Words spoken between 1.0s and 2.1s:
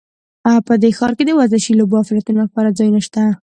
کې د ورزشي لوبو او